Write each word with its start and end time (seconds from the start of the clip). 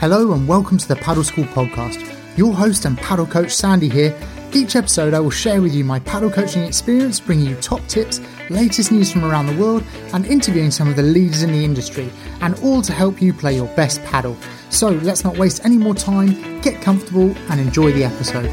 Hello 0.00 0.32
and 0.32 0.48
welcome 0.48 0.78
to 0.78 0.88
the 0.88 0.94
Padel 0.94 1.22
School 1.22 1.44
podcast. 1.44 2.02
Your 2.34 2.54
host 2.54 2.86
and 2.86 2.96
padel 2.96 3.30
coach 3.30 3.54
Sandy 3.54 3.90
here. 3.90 4.18
Each 4.50 4.74
episode, 4.74 5.12
I 5.12 5.20
will 5.20 5.28
share 5.28 5.60
with 5.60 5.74
you 5.74 5.84
my 5.84 6.00
padel 6.00 6.32
coaching 6.32 6.62
experience, 6.62 7.20
bringing 7.20 7.44
you 7.50 7.56
top 7.56 7.86
tips, 7.86 8.18
latest 8.48 8.90
news 8.90 9.12
from 9.12 9.26
around 9.26 9.48
the 9.48 9.62
world, 9.62 9.84
and 10.14 10.24
interviewing 10.24 10.70
some 10.70 10.88
of 10.88 10.96
the 10.96 11.02
leaders 11.02 11.42
in 11.42 11.52
the 11.52 11.62
industry, 11.62 12.10
and 12.40 12.58
all 12.60 12.80
to 12.80 12.94
help 12.94 13.20
you 13.20 13.34
play 13.34 13.54
your 13.54 13.68
best 13.76 14.00
padel. 14.04 14.34
So 14.70 14.88
let's 14.88 15.22
not 15.22 15.36
waste 15.36 15.66
any 15.66 15.76
more 15.76 15.94
time, 15.94 16.62
get 16.62 16.80
comfortable, 16.80 17.36
and 17.50 17.60
enjoy 17.60 17.92
the 17.92 18.04
episode. 18.04 18.48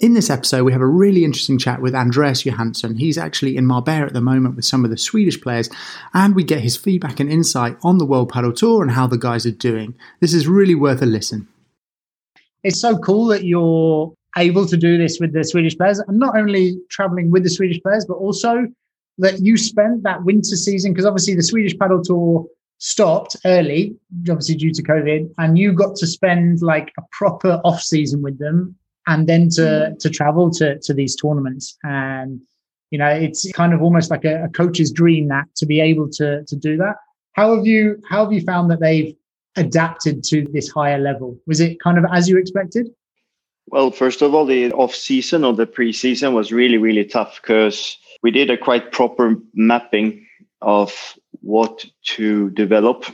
In 0.00 0.14
this 0.14 0.30
episode, 0.30 0.62
we 0.62 0.70
have 0.70 0.80
a 0.80 0.86
really 0.86 1.24
interesting 1.24 1.58
chat 1.58 1.82
with 1.82 1.92
Andreas 1.92 2.46
Johansson. 2.46 2.98
He's 2.98 3.18
actually 3.18 3.56
in 3.56 3.66
Marbella 3.66 4.06
at 4.06 4.12
the 4.12 4.20
moment 4.20 4.54
with 4.54 4.64
some 4.64 4.84
of 4.84 4.92
the 4.92 4.96
Swedish 4.96 5.40
players, 5.40 5.68
and 6.14 6.36
we 6.36 6.44
get 6.44 6.60
his 6.60 6.76
feedback 6.76 7.18
and 7.18 7.28
insight 7.28 7.76
on 7.82 7.98
the 7.98 8.06
World 8.06 8.30
Padel 8.30 8.54
Tour 8.54 8.82
and 8.82 8.92
how 8.92 9.08
the 9.08 9.18
guys 9.18 9.44
are 9.44 9.50
doing. 9.50 9.96
This 10.20 10.34
is 10.34 10.46
really 10.46 10.76
worth 10.76 11.02
a 11.02 11.06
listen. 11.06 11.48
It's 12.62 12.80
so 12.80 12.96
cool 12.98 13.26
that 13.26 13.42
you're 13.42 14.14
able 14.36 14.66
to 14.66 14.76
do 14.76 14.98
this 14.98 15.18
with 15.20 15.32
the 15.32 15.42
Swedish 15.42 15.76
players, 15.76 15.98
and 15.98 16.16
not 16.16 16.36
only 16.36 16.78
traveling 16.90 17.32
with 17.32 17.42
the 17.42 17.50
Swedish 17.50 17.82
players, 17.82 18.06
but 18.06 18.18
also 18.18 18.68
that 19.18 19.40
you 19.40 19.56
spent 19.56 20.04
that 20.04 20.22
winter 20.22 20.54
season, 20.54 20.92
because 20.92 21.06
obviously 21.06 21.34
the 21.34 21.42
Swedish 21.42 21.74
Padel 21.74 22.04
Tour 22.04 22.46
stopped 22.78 23.34
early, 23.44 23.96
obviously 24.30 24.54
due 24.54 24.72
to 24.74 24.82
COVID, 24.84 25.28
and 25.38 25.58
you 25.58 25.72
got 25.72 25.96
to 25.96 26.06
spend 26.06 26.62
like 26.62 26.92
a 26.98 27.02
proper 27.10 27.60
off 27.64 27.80
season 27.80 28.22
with 28.22 28.38
them 28.38 28.76
and 29.08 29.26
then 29.26 29.48
to 29.48 29.62
mm. 29.62 29.98
to 29.98 30.08
travel 30.08 30.50
to 30.52 30.78
to 30.78 30.94
these 30.94 31.16
tournaments. 31.16 31.76
And 31.82 32.40
you 32.90 32.98
know 32.98 33.08
it's 33.08 33.50
kind 33.52 33.74
of 33.74 33.82
almost 33.82 34.10
like 34.10 34.24
a, 34.24 34.44
a, 34.44 34.48
coach's 34.48 34.92
dream 34.92 35.28
that 35.28 35.46
to 35.56 35.66
be 35.66 35.80
able 35.80 36.08
to 36.10 36.44
to 36.44 36.56
do 36.56 36.76
that. 36.76 36.96
How 37.32 37.56
have 37.56 37.66
you 37.66 38.00
how 38.08 38.24
have 38.24 38.32
you 38.32 38.42
found 38.42 38.70
that 38.70 38.80
they've 38.80 39.14
adapted 39.56 40.22
to 40.24 40.46
this 40.52 40.68
higher 40.68 40.98
level? 40.98 41.36
Was 41.46 41.60
it 41.60 41.80
kind 41.80 41.98
of 41.98 42.04
as 42.12 42.28
you 42.28 42.38
expected? 42.38 42.88
Well 43.66 43.90
first 43.90 44.22
of 44.22 44.34
all 44.34 44.46
the 44.46 44.72
off 44.72 44.94
season 44.94 45.44
or 45.44 45.52
the 45.52 45.66
pre-season 45.66 46.34
was 46.34 46.52
really 46.52 46.78
really 46.78 47.04
tough 47.04 47.40
because 47.42 47.98
we 48.22 48.30
did 48.30 48.50
a 48.50 48.56
quite 48.56 48.92
proper 48.92 49.36
mapping 49.54 50.26
of 50.60 51.14
what 51.40 51.84
to 52.02 52.50
develop 52.50 53.04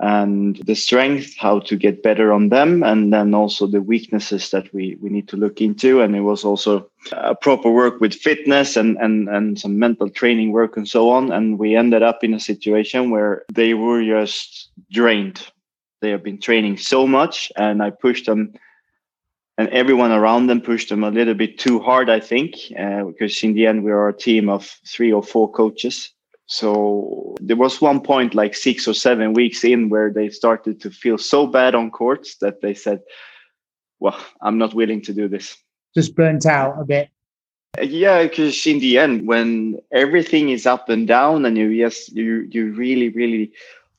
and 0.00 0.56
the 0.66 0.74
strength, 0.74 1.36
how 1.38 1.58
to 1.60 1.76
get 1.76 2.02
better 2.02 2.32
on 2.32 2.50
them, 2.50 2.82
and 2.82 3.12
then 3.12 3.34
also 3.34 3.66
the 3.66 3.80
weaknesses 3.80 4.50
that 4.50 4.72
we, 4.74 4.96
we 5.00 5.08
need 5.08 5.26
to 5.28 5.38
look 5.38 5.60
into. 5.62 6.02
And 6.02 6.14
it 6.14 6.20
was 6.20 6.44
also 6.44 6.90
a 7.12 7.34
proper 7.34 7.70
work 7.70 8.00
with 8.00 8.14
fitness 8.14 8.76
and, 8.76 8.98
and, 8.98 9.28
and 9.28 9.58
some 9.58 9.78
mental 9.78 10.10
training 10.10 10.52
work 10.52 10.76
and 10.76 10.86
so 10.86 11.08
on. 11.08 11.32
And 11.32 11.58
we 11.58 11.76
ended 11.76 12.02
up 12.02 12.22
in 12.22 12.34
a 12.34 12.40
situation 12.40 13.10
where 13.10 13.44
they 13.52 13.72
were 13.72 14.04
just 14.04 14.70
drained. 14.90 15.46
They 16.02 16.10
have 16.10 16.22
been 16.22 16.40
training 16.40 16.76
so 16.76 17.06
much, 17.06 17.50
and 17.56 17.82
I 17.82 17.88
pushed 17.88 18.26
them, 18.26 18.52
and 19.56 19.70
everyone 19.70 20.12
around 20.12 20.48
them 20.48 20.60
pushed 20.60 20.90
them 20.90 21.04
a 21.04 21.10
little 21.10 21.32
bit 21.32 21.58
too 21.58 21.80
hard, 21.80 22.10
I 22.10 22.20
think, 22.20 22.54
uh, 22.78 23.04
because 23.04 23.42
in 23.42 23.54
the 23.54 23.66
end, 23.66 23.82
we 23.82 23.92
are 23.92 24.10
a 24.10 24.16
team 24.16 24.50
of 24.50 24.66
three 24.86 25.10
or 25.10 25.22
four 25.22 25.50
coaches 25.50 26.12
so 26.46 27.34
there 27.40 27.56
was 27.56 27.80
one 27.80 28.00
point 28.00 28.34
like 28.34 28.54
six 28.54 28.86
or 28.86 28.94
seven 28.94 29.32
weeks 29.32 29.64
in 29.64 29.88
where 29.88 30.12
they 30.12 30.30
started 30.30 30.80
to 30.80 30.90
feel 30.90 31.18
so 31.18 31.46
bad 31.46 31.74
on 31.74 31.90
courts 31.90 32.36
that 32.36 32.60
they 32.60 32.72
said, 32.72 33.02
well, 33.98 34.18
I'm 34.40 34.56
not 34.56 34.74
willing 34.74 35.02
to 35.02 35.12
do 35.12 35.28
this. 35.28 35.56
Just 35.94 36.14
burnt 36.14 36.46
out 36.46 36.80
a 36.80 36.84
bit. 36.84 37.08
Yeah, 37.82 38.22
because 38.22 38.66
in 38.66 38.78
the 38.78 38.96
end, 38.98 39.26
when 39.26 39.78
everything 39.92 40.50
is 40.50 40.66
up 40.66 40.88
and 40.88 41.06
down 41.06 41.44
and 41.44 41.58
you 41.58 41.68
yes, 41.68 42.10
you 42.12 42.48
you 42.50 42.72
really, 42.72 43.10
really 43.10 43.52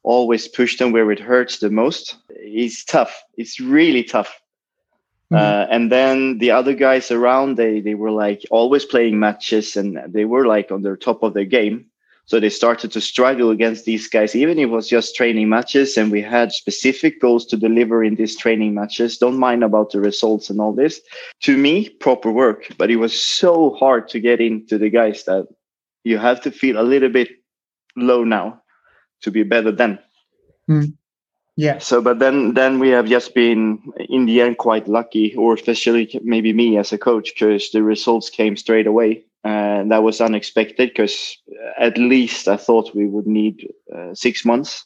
always 0.03 0.48
push 0.48 0.78
them 0.78 0.92
where 0.92 1.12
it 1.12 1.20
hurts 1.20 1.59
the 1.59 1.70
most, 1.70 2.16
it's 2.30 2.84
tough. 2.86 3.24
It's 3.36 3.59
really 3.59 4.03
tough. 4.03 4.41
Mm-hmm. 5.31 5.36
Uh, 5.36 5.66
and 5.69 5.91
then 5.91 6.38
the 6.38 6.52
other 6.52 6.74
guys 6.74 7.12
around, 7.12 7.57
they 7.57 7.81
they 7.81 7.94
were 7.94 8.12
like 8.12 8.44
always 8.50 8.86
playing 8.86 9.19
matches 9.19 9.75
and 9.75 10.00
they 10.07 10.25
were 10.25 10.47
like 10.47 10.72
on 10.72 10.81
their 10.81 10.96
top 10.96 11.24
of 11.24 11.34
their 11.34 11.46
game. 11.46 11.88
So 12.27 12.41
they 12.41 12.49
started 12.49 12.91
to 12.91 12.99
struggle 12.99 13.51
against 13.51 13.85
these 13.85 14.09
guys, 14.09 14.35
even 14.35 14.59
if 14.59 14.63
it 14.63 14.71
was 14.71 14.89
just 14.89 15.15
training 15.15 15.47
matches 15.47 15.97
and 15.97 16.11
we 16.11 16.21
had 16.21 16.51
specific 16.51 17.21
goals 17.21 17.45
to 17.47 17.57
deliver 17.57 18.03
in 18.03 18.15
these 18.15 18.35
training 18.35 18.73
matches. 18.73 19.17
Don't 19.17 19.39
mind 19.39 19.63
about 19.63 19.91
the 19.91 20.01
results 20.01 20.49
and 20.49 20.59
all 20.59 20.73
this. 20.73 20.99
To 21.43 21.57
me, 21.57 21.88
proper 21.88 22.29
work, 22.29 22.67
but 22.77 22.91
it 22.91 22.97
was 22.97 23.17
so 23.17 23.75
hard 23.75 24.09
to 24.09 24.19
get 24.19 24.41
into 24.41 24.77
the 24.77 24.89
guys 24.89 25.23
that 25.23 25.47
you 26.03 26.17
have 26.17 26.41
to 26.41 26.51
feel 26.51 26.77
a 26.77 26.83
little 26.83 27.09
bit 27.09 27.29
low 27.95 28.25
now 28.25 28.61
to 29.21 29.31
be 29.31 29.44
better 29.44 29.71
then. 29.71 29.97
Mm. 30.69 30.97
Yeah. 31.55 31.77
So, 31.77 32.01
but 32.01 32.19
then, 32.19 32.55
then 32.55 32.77
we 32.77 32.89
have 32.89 33.07
just 33.07 33.33
been 33.35 33.81
in 34.09 34.25
the 34.25 34.41
end 34.41 34.57
quite 34.57 34.89
lucky, 34.89 35.33
or 35.35 35.53
especially 35.53 36.19
maybe 36.23 36.51
me 36.51 36.77
as 36.77 36.91
a 36.91 36.97
coach, 36.97 37.33
because 37.33 37.71
the 37.71 37.83
results 37.83 38.29
came 38.29 38.57
straight 38.57 38.85
away 38.85 39.23
and 39.44 39.92
that 39.92 40.03
was 40.03 40.22
unexpected 40.22 40.90
because 40.90 41.38
at 41.78 41.98
least 41.98 42.48
I 42.48 42.58
thought 42.58 42.96
we 42.96 43.08
would 43.08 43.28
need 43.28 43.68
uh, 43.96 44.14
six 44.14 44.44
months 44.44 44.86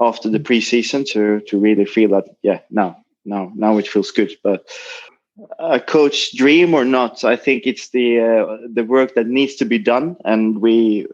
after 0.00 0.28
the 0.28 0.40
preseason 0.40 1.06
to 1.12 1.40
to 1.48 1.58
really 1.58 1.84
feel 1.84 2.10
that 2.10 2.26
yeah 2.42 2.60
now 2.70 2.96
now 3.24 3.52
now 3.54 3.78
it 3.78 3.88
feels 3.88 4.10
good. 4.10 4.32
But 4.42 4.66
a 5.58 5.80
coach 5.80 6.36
dream 6.36 6.74
or 6.74 6.84
not, 6.84 7.24
I 7.24 7.36
think 7.36 7.66
it's 7.66 7.90
the 7.90 8.20
uh, 8.20 8.56
the 8.72 8.84
work 8.84 9.14
that 9.14 9.26
needs 9.26 9.56
to 9.56 9.64
be 9.64 9.78
done, 9.78 10.16
and 10.24 10.60
we 10.60 11.06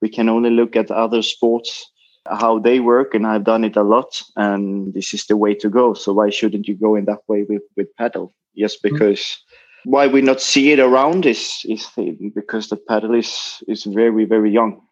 we 0.00 0.08
can 0.08 0.28
only 0.28 0.50
look 0.50 0.76
at 0.76 0.90
other 0.90 1.22
sports 1.22 1.90
how 2.28 2.58
they 2.58 2.80
work 2.80 3.14
and 3.14 3.24
I've 3.24 3.44
done 3.44 3.62
it 3.62 3.76
a 3.76 3.84
lot 3.84 4.20
and 4.34 4.92
this 4.94 5.14
is 5.14 5.26
the 5.26 5.36
way 5.36 5.54
to 5.54 5.70
go 5.70 5.94
so 5.94 6.12
why 6.12 6.28
shouldn't 6.28 6.66
you 6.66 6.74
go 6.74 6.96
in 6.96 7.04
that 7.04 7.20
way 7.28 7.44
with 7.48 7.62
with 7.76 7.94
padel 7.96 8.32
just 8.56 8.82
mm-hmm. 8.82 8.94
because 8.94 9.20
mm-hmm 9.20 9.45
why 9.86 10.08
we 10.08 10.20
not 10.20 10.40
see 10.40 10.72
it 10.72 10.80
around 10.80 11.24
is 11.26 11.64
is 11.68 11.86
because 12.34 12.68
the 12.68 12.76
padel 12.76 13.16
is 13.16 13.62
is 13.68 13.84
very 13.84 14.24
very 14.24 14.50
young. 14.50 14.82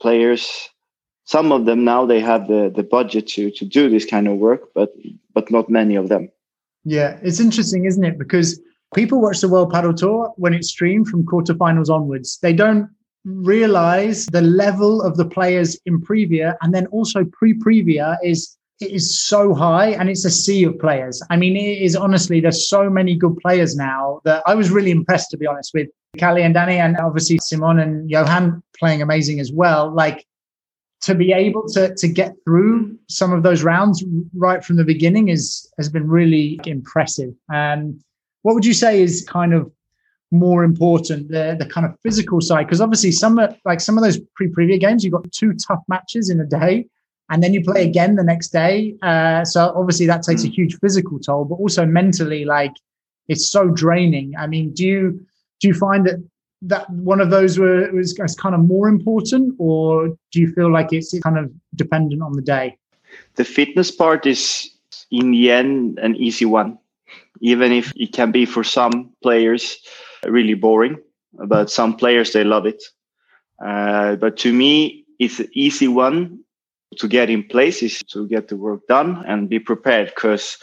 Players 0.00 0.70
some 1.24 1.50
of 1.50 1.64
them 1.64 1.84
now 1.84 2.06
they 2.06 2.20
have 2.20 2.46
the 2.46 2.72
the 2.74 2.84
budget 2.84 3.26
to 3.34 3.50
to 3.50 3.64
do 3.64 3.90
this 3.90 4.04
kind 4.04 4.28
of 4.28 4.36
work 4.36 4.62
but 4.74 4.90
but 5.34 5.50
not 5.50 5.68
many 5.68 5.96
of 5.96 6.08
them. 6.08 6.30
Yeah 6.84 7.18
it's 7.22 7.40
interesting 7.40 7.84
isn't 7.84 8.04
it? 8.04 8.16
Because 8.16 8.60
people 8.94 9.20
watch 9.20 9.40
the 9.40 9.48
world 9.48 9.72
padel 9.72 9.96
tour 9.96 10.32
when 10.36 10.54
it's 10.54 10.68
streamed 10.68 11.08
from 11.08 11.26
quarterfinals 11.26 11.90
onwards. 11.90 12.38
They 12.40 12.52
don't 12.52 12.88
realize 13.24 14.26
the 14.26 14.42
level 14.42 15.02
of 15.02 15.16
the 15.16 15.24
players 15.24 15.80
in 15.84 16.00
previa 16.00 16.54
and 16.60 16.72
then 16.72 16.86
also 16.88 17.24
pre-previa 17.24 18.18
is 18.22 18.56
it 18.80 18.90
is 18.90 19.24
so 19.24 19.54
high 19.54 19.90
and 19.90 20.08
it's 20.08 20.24
a 20.24 20.30
sea 20.30 20.64
of 20.64 20.78
players. 20.78 21.22
I 21.30 21.36
mean, 21.36 21.56
it 21.56 21.82
is 21.82 21.94
honestly, 21.94 22.40
there's 22.40 22.68
so 22.68 22.90
many 22.90 23.14
good 23.14 23.36
players 23.38 23.76
now 23.76 24.20
that 24.24 24.42
I 24.46 24.54
was 24.54 24.70
really 24.70 24.90
impressed, 24.90 25.30
to 25.30 25.36
be 25.36 25.46
honest, 25.46 25.72
with 25.74 25.88
Kalle 26.18 26.38
and 26.38 26.54
Danny, 26.54 26.78
and 26.78 26.96
obviously 26.96 27.38
Simon 27.38 27.78
and 27.78 28.10
Johan 28.10 28.62
playing 28.78 29.02
amazing 29.02 29.40
as 29.40 29.52
well. 29.52 29.92
Like 29.94 30.26
to 31.02 31.14
be 31.14 31.32
able 31.32 31.68
to, 31.68 31.94
to 31.94 32.08
get 32.08 32.34
through 32.44 32.98
some 33.08 33.32
of 33.32 33.42
those 33.42 33.62
rounds 33.62 34.02
right 34.34 34.64
from 34.64 34.76
the 34.76 34.84
beginning 34.84 35.28
is 35.28 35.70
has 35.76 35.88
been 35.88 36.08
really 36.08 36.58
impressive. 36.64 37.34
And 37.50 38.02
what 38.42 38.54
would 38.54 38.66
you 38.66 38.74
say 38.74 39.02
is 39.02 39.24
kind 39.28 39.54
of 39.54 39.70
more 40.30 40.64
important, 40.64 41.28
the, 41.28 41.54
the 41.58 41.66
kind 41.66 41.86
of 41.86 41.94
physical 42.00 42.40
side? 42.40 42.66
Because 42.66 42.80
obviously 42.80 43.12
some 43.12 43.38
like 43.64 43.80
some 43.80 43.96
of 43.96 44.02
those 44.02 44.18
pre-previa 44.34 44.80
games, 44.80 45.04
you've 45.04 45.12
got 45.12 45.30
two 45.30 45.52
tough 45.54 45.82
matches 45.88 46.28
in 46.28 46.40
a 46.40 46.46
day 46.46 46.86
and 47.30 47.42
then 47.42 47.54
you 47.54 47.62
play 47.62 47.84
again 47.84 48.16
the 48.16 48.24
next 48.24 48.48
day. 48.48 48.96
Uh, 49.02 49.44
so 49.44 49.72
obviously 49.74 50.06
that 50.06 50.22
takes 50.22 50.44
a 50.44 50.46
hmm. 50.46 50.52
huge 50.52 50.78
physical 50.78 51.18
toll, 51.18 51.44
but 51.44 51.56
also 51.56 51.86
mentally, 51.86 52.44
like 52.44 52.72
it's 53.28 53.48
so 53.48 53.68
draining. 53.68 54.34
I 54.38 54.46
mean, 54.46 54.72
do 54.72 54.84
you 54.84 55.26
do 55.60 55.68
you 55.68 55.74
find 55.74 56.06
that 56.06 56.22
that 56.62 56.88
one 56.90 57.20
of 57.20 57.30
those 57.30 57.58
were 57.58 57.90
was, 57.92 58.16
was 58.18 58.34
kind 58.34 58.54
of 58.54 58.62
more 58.62 58.88
important, 58.88 59.54
or 59.58 60.08
do 60.32 60.40
you 60.40 60.52
feel 60.52 60.70
like 60.70 60.92
it's 60.92 61.18
kind 61.20 61.38
of 61.38 61.50
dependent 61.74 62.22
on 62.22 62.32
the 62.32 62.42
day? 62.42 62.76
The 63.36 63.44
fitness 63.44 63.90
part 63.90 64.26
is 64.26 64.70
in 65.10 65.30
the 65.30 65.50
end 65.50 65.98
an 65.98 66.16
easy 66.16 66.44
one, 66.44 66.78
even 67.40 67.72
if 67.72 67.92
it 67.96 68.12
can 68.12 68.32
be 68.32 68.44
for 68.44 68.64
some 68.64 69.10
players 69.22 69.78
really 70.24 70.54
boring. 70.54 70.98
But 71.32 71.70
some 71.70 71.96
players 71.96 72.32
they 72.32 72.44
love 72.44 72.66
it. 72.66 72.82
Uh, 73.64 74.16
but 74.16 74.36
to 74.38 74.52
me, 74.52 75.04
it's 75.18 75.40
an 75.40 75.48
easy 75.52 75.88
one 75.88 76.43
to 76.94 77.08
get 77.08 77.30
in 77.30 77.42
places 77.44 78.02
to 78.08 78.26
get 78.28 78.48
the 78.48 78.56
work 78.56 78.86
done 78.88 79.24
and 79.26 79.48
be 79.48 79.58
prepared 79.58 80.08
because 80.14 80.56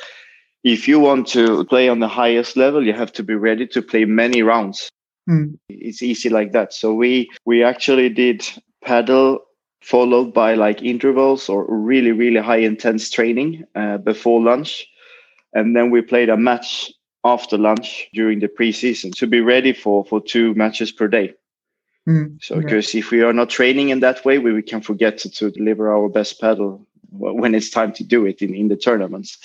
if 0.64 0.88
you 0.88 1.00
want 1.00 1.28
to 1.28 1.66
play 1.66 1.90
on 1.90 2.00
the 2.00 2.08
highest 2.08 2.58
level 2.58 2.86
you 2.86 2.94
have 2.94 3.12
to 3.12 3.24
be 3.24 3.36
ready 3.36 3.68
to 3.68 3.82
play 3.82 4.06
many 4.06 4.42
rounds. 4.44 4.90
Mm. 5.30 5.60
it's 5.70 6.02
easy 6.02 6.30
like 6.30 6.52
that. 6.54 6.74
So 6.74 6.94
we 6.94 7.30
we 7.46 7.64
actually 7.64 8.10
did 8.10 8.48
padel 8.84 9.40
followed 9.82 10.34
by 10.34 10.56
like 10.56 10.82
intervals 10.82 11.48
or 11.50 11.66
really 11.70 12.12
really 12.12 12.42
high 12.42 12.58
intense 12.58 13.10
training 13.10 13.64
uh, 13.76 13.98
before 13.98 14.42
lunch. 14.42 14.88
And 15.54 15.76
then 15.76 15.92
we 15.92 16.02
played 16.02 16.30
a 16.30 16.38
match 16.38 16.92
after 17.24 17.58
lunch 17.58 18.10
during 18.14 18.40
the 18.40 18.48
preseason 18.48 19.14
to 19.16 19.28
be 19.28 19.42
ready 19.42 19.74
for 19.74 20.04
for 20.06 20.22
two 20.22 20.56
matches 20.56 20.92
per 20.92 21.08
day 21.08 21.34
Mm, 22.08 22.38
so, 22.42 22.56
because 22.60 22.94
yeah. 22.94 23.00
if 23.00 23.12
we 23.12 23.22
are 23.22 23.34
not 23.34 23.50
training 23.50 23.90
in 23.90 24.00
that 24.00 24.26
way, 24.26 24.40
we, 24.40 24.54
we 24.54 24.64
can 24.64 24.82
forget 24.82 25.20
to, 25.20 25.30
to 25.30 25.52
deliver 25.52 25.94
our 25.94 26.10
best 26.10 26.42
padel 26.42 26.86
when 27.12 27.54
it's 27.54 27.70
time 27.70 27.94
to 27.94 28.04
do 28.04 28.26
it 28.26 28.42
in, 28.42 28.56
in 28.56 28.70
the 28.70 28.76
tournaments. 28.78 29.38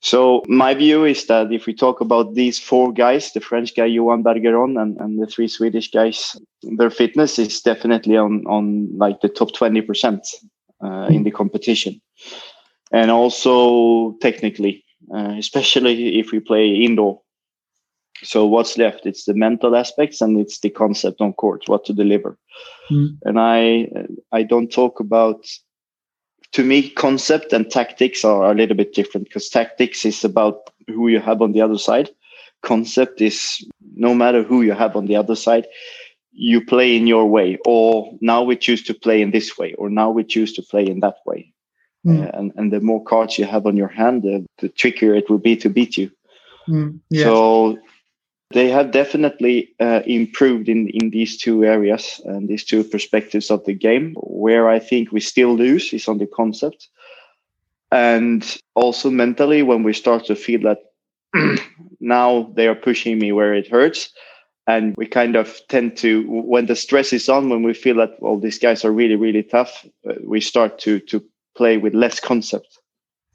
So 0.00 0.42
my 0.46 0.74
view 0.74 1.04
is 1.04 1.26
that 1.26 1.52
if 1.52 1.66
we 1.66 1.74
talk 1.74 2.00
about 2.00 2.34
these 2.34 2.58
four 2.58 2.92
guys, 2.92 3.32
the 3.32 3.40
French 3.40 3.74
guy 3.74 3.86
Johan 3.86 4.22
Bergeron 4.22 4.80
and, 4.80 4.96
and 4.98 5.20
the 5.20 5.26
three 5.26 5.48
Swedish 5.48 5.90
guys, 5.90 6.36
their 6.62 6.90
fitness 6.90 7.38
is 7.38 7.60
definitely 7.60 8.16
on 8.16 8.44
on 8.46 8.96
like 8.96 9.20
the 9.20 9.28
top 9.28 9.52
twenty 9.54 9.80
percent 9.80 10.20
uh, 10.84 11.08
in 11.10 11.24
the 11.24 11.32
competition, 11.32 12.00
and 12.92 13.10
also 13.10 14.16
technically, 14.20 14.84
uh, 15.12 15.34
especially 15.36 16.20
if 16.20 16.30
we 16.30 16.38
play 16.38 16.68
indoor. 16.68 17.20
So 18.22 18.46
what's 18.46 18.76
left? 18.78 19.06
It's 19.06 19.24
the 19.24 19.34
mental 19.34 19.76
aspects 19.76 20.20
and 20.20 20.38
it's 20.38 20.60
the 20.60 20.70
concept 20.70 21.20
on 21.20 21.32
court, 21.34 21.62
what 21.66 21.84
to 21.86 21.92
deliver. 21.92 22.36
Mm. 22.90 23.18
And 23.24 23.38
I 23.38 23.88
I 24.32 24.42
don't 24.42 24.70
talk 24.70 25.00
about 25.00 25.44
to 26.52 26.64
me, 26.64 26.88
concept 26.90 27.52
and 27.52 27.70
tactics 27.70 28.24
are 28.24 28.50
a 28.50 28.54
little 28.54 28.76
bit 28.76 28.94
different 28.94 29.28
because 29.28 29.48
tactics 29.48 30.04
is 30.04 30.24
about 30.24 30.70
who 30.86 31.08
you 31.08 31.20
have 31.20 31.42
on 31.42 31.52
the 31.52 31.60
other 31.60 31.78
side. 31.78 32.08
Concept 32.62 33.20
is 33.20 33.64
no 33.94 34.14
matter 34.14 34.42
who 34.42 34.62
you 34.62 34.72
have 34.72 34.96
on 34.96 35.06
the 35.06 35.16
other 35.16 35.36
side, 35.36 35.66
you 36.32 36.64
play 36.64 36.96
in 36.96 37.06
your 37.06 37.26
way, 37.26 37.58
or 37.66 38.16
now 38.20 38.42
we 38.42 38.56
choose 38.56 38.82
to 38.84 38.94
play 38.94 39.20
in 39.20 39.30
this 39.30 39.58
way, 39.58 39.74
or 39.74 39.90
now 39.90 40.10
we 40.10 40.24
choose 40.24 40.52
to 40.54 40.62
play 40.62 40.86
in 40.86 41.00
that 41.00 41.16
way. 41.26 41.52
Mm. 42.06 42.26
Uh, 42.26 42.30
and, 42.38 42.52
and 42.56 42.72
the 42.72 42.80
more 42.80 43.04
cards 43.04 43.38
you 43.38 43.44
have 43.44 43.66
on 43.66 43.76
your 43.76 43.88
hand, 43.88 44.22
the, 44.22 44.46
the 44.58 44.68
trickier 44.68 45.14
it 45.14 45.28
will 45.28 45.38
be 45.38 45.56
to 45.56 45.68
beat 45.68 45.96
you. 45.96 46.10
Mm. 46.68 47.00
Yeah. 47.10 47.24
So 47.24 47.78
they 48.50 48.70
have 48.70 48.92
definitely 48.92 49.74
uh, 49.78 50.00
improved 50.06 50.68
in, 50.68 50.88
in 50.88 51.10
these 51.10 51.36
two 51.36 51.64
areas 51.64 52.20
and 52.24 52.48
these 52.48 52.64
two 52.64 52.82
perspectives 52.82 53.50
of 53.50 53.64
the 53.66 53.74
game. 53.74 54.14
Where 54.16 54.68
I 54.68 54.78
think 54.78 55.12
we 55.12 55.20
still 55.20 55.54
lose 55.54 55.92
is 55.92 56.08
on 56.08 56.18
the 56.18 56.26
concept. 56.26 56.88
And 57.92 58.58
also 58.74 59.10
mentally, 59.10 59.62
when 59.62 59.82
we 59.82 59.92
start 59.92 60.24
to 60.26 60.34
feel 60.36 60.60
that 60.62 60.78
now 62.00 62.50
they 62.54 62.68
are 62.68 62.74
pushing 62.74 63.18
me 63.18 63.32
where 63.32 63.54
it 63.54 63.68
hurts. 63.68 64.10
And 64.66 64.94
we 64.96 65.06
kind 65.06 65.36
of 65.36 65.58
tend 65.68 65.96
to, 65.98 66.24
when 66.28 66.66
the 66.66 66.76
stress 66.76 67.12
is 67.12 67.28
on, 67.28 67.48
when 67.48 67.62
we 67.62 67.72
feel 67.72 67.96
that, 67.96 68.20
well, 68.20 68.38
these 68.38 68.58
guys 68.58 68.84
are 68.84 68.92
really, 68.92 69.16
really 69.16 69.42
tough, 69.42 69.86
uh, 70.08 70.14
we 70.22 70.42
start 70.42 70.78
to, 70.80 71.00
to 71.00 71.24
play 71.56 71.78
with 71.78 71.94
less 71.94 72.20
concept. 72.20 72.78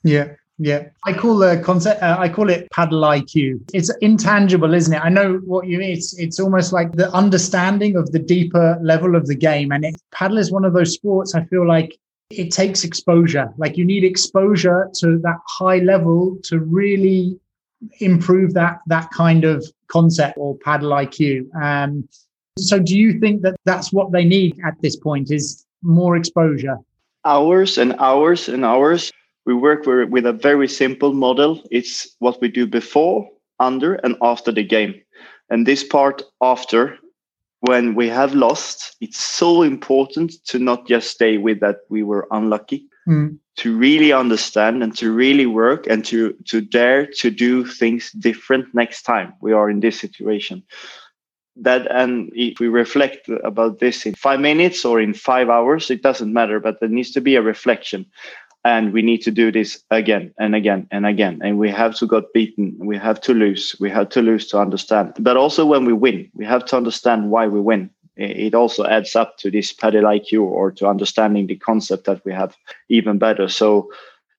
Yeah. 0.03 0.33
Yeah, 0.59 0.89
I 1.05 1.13
call 1.13 1.37
the 1.37 1.59
concept. 1.63 2.03
Uh, 2.03 2.15
I 2.19 2.29
call 2.29 2.49
it 2.49 2.69
padel 2.71 3.01
IQ. 3.01 3.71
It's 3.73 3.91
intangible, 4.01 4.73
isn't 4.73 4.93
it? 4.93 5.03
I 5.03 5.09
know 5.09 5.41
what 5.45 5.67
you 5.67 5.79
mean. 5.79 5.91
It's 5.91 6.17
it's 6.19 6.39
almost 6.39 6.71
like 6.71 6.91
the 6.91 7.11
understanding 7.11 7.95
of 7.95 8.11
the 8.11 8.19
deeper 8.19 8.77
level 8.81 9.15
of 9.15 9.25
the 9.25 9.35
game. 9.35 9.71
And 9.71 9.83
it, 9.83 9.95
padel 10.13 10.37
is 10.37 10.51
one 10.51 10.63
of 10.63 10.73
those 10.73 10.93
sports. 10.93 11.33
I 11.33 11.43
feel 11.45 11.67
like 11.67 11.97
it 12.29 12.51
takes 12.51 12.83
exposure. 12.83 13.51
Like 13.57 13.77
you 13.77 13.85
need 13.85 14.03
exposure 14.03 14.89
to 14.99 15.17
that 15.19 15.39
high 15.47 15.79
level 15.79 16.37
to 16.43 16.59
really 16.59 17.39
improve 17.99 18.53
that 18.53 18.79
that 18.87 19.09
kind 19.11 19.45
of 19.45 19.65
concept 19.87 20.37
or 20.37 20.55
padel 20.59 20.93
IQ. 21.03 21.53
Um, 21.61 22.07
so, 22.59 22.77
do 22.77 22.95
you 22.95 23.19
think 23.19 23.41
that 23.41 23.55
that's 23.65 23.91
what 23.91 24.11
they 24.11 24.23
need 24.23 24.59
at 24.63 24.79
this 24.81 24.95
point? 24.95 25.31
Is 25.31 25.65
more 25.81 26.15
exposure? 26.15 26.77
Hours 27.25 27.79
and 27.79 27.95
hours 27.99 28.49
and 28.49 28.63
hours 28.63 29.11
we 29.45 29.53
work 29.53 29.85
with 29.85 30.25
a 30.25 30.33
very 30.33 30.67
simple 30.67 31.13
model. 31.13 31.61
It's 31.71 32.15
what 32.19 32.39
we 32.41 32.47
do 32.47 32.65
before, 32.65 33.29
under, 33.59 33.95
and 33.95 34.15
after 34.21 34.51
the 34.51 34.63
game. 34.63 35.01
And 35.49 35.67
this 35.67 35.83
part 35.83 36.21
after, 36.41 36.97
when 37.59 37.95
we 37.95 38.07
have 38.09 38.33
lost, 38.33 38.95
it's 39.01 39.19
so 39.19 39.61
important 39.61 40.33
to 40.45 40.59
not 40.59 40.87
just 40.87 41.11
stay 41.11 41.37
with 41.37 41.59
that 41.59 41.79
we 41.89 42.03
were 42.03 42.27
unlucky, 42.31 42.87
mm. 43.07 43.37
to 43.57 43.77
really 43.77 44.11
understand 44.11 44.83
and 44.83 44.95
to 44.97 45.11
really 45.11 45.45
work 45.45 45.87
and 45.87 46.05
to, 46.05 46.33
to 46.45 46.61
dare 46.61 47.05
to 47.05 47.29
do 47.29 47.65
things 47.65 48.11
different 48.13 48.73
next 48.73 49.03
time 49.03 49.33
we 49.41 49.53
are 49.53 49.69
in 49.69 49.79
this 49.79 49.99
situation. 49.99 50.63
That 51.55 51.85
and 51.91 52.31
if 52.33 52.59
we 52.59 52.67
reflect 52.67 53.29
about 53.43 53.79
this 53.79 54.07
in 54.07 54.15
five 54.15 54.39
minutes 54.39 54.83
or 54.83 54.99
in 54.99 55.13
five 55.13 55.49
hours, 55.49 55.91
it 55.91 56.01
doesn't 56.01 56.33
matter, 56.33 56.59
but 56.59 56.79
there 56.79 56.89
needs 56.89 57.11
to 57.11 57.21
be 57.21 57.35
a 57.35 57.43
reflection 57.43 58.07
and 58.63 58.93
we 58.93 59.01
need 59.01 59.21
to 59.23 59.31
do 59.31 59.51
this 59.51 59.83
again 59.91 60.33
and 60.39 60.55
again 60.55 60.87
and 60.91 61.05
again. 61.05 61.39
And 61.43 61.57
we 61.57 61.69
have 61.69 61.95
to 61.95 62.07
get 62.07 62.31
beaten. 62.33 62.77
We 62.79 62.97
have 62.97 63.19
to 63.21 63.33
lose. 63.33 63.75
We 63.79 63.89
have 63.89 64.09
to 64.09 64.21
lose 64.21 64.47
to 64.47 64.59
understand. 64.59 65.13
But 65.19 65.37
also 65.37 65.65
when 65.65 65.85
we 65.85 65.93
win 65.93 66.29
we 66.33 66.45
have 66.45 66.65
to 66.65 66.77
understand 66.77 67.29
why 67.29 67.47
we 67.47 67.59
win. 67.59 67.89
It 68.15 68.53
also 68.53 68.85
adds 68.85 69.15
up 69.15 69.37
to 69.39 69.49
this 69.49 69.73
padel 69.73 70.03
iq 70.03 70.39
or 70.39 70.71
to 70.73 70.87
understanding 70.87 71.47
the 71.47 71.55
concept 71.55 72.05
that 72.05 72.23
we 72.25 72.31
have 72.31 72.55
even 72.87 73.17
better. 73.17 73.49
So 73.49 73.91